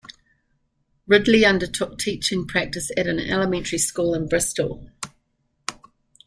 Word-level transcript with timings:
Ridley 1.05 1.45
undertook 1.45 1.99
teaching 1.99 2.47
practice 2.47 2.89
at 2.97 3.05
an 3.05 3.19
Elementary 3.19 3.77
School 3.77 4.15
in 4.15 4.27
Bristol. 4.27 4.89